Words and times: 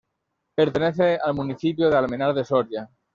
Pertenece 0.55 1.19
al 1.23 1.35
municipio 1.35 1.87
de 1.87 1.95
Almenar 1.95 2.33
de 2.33 2.43
Soria. 2.43 2.89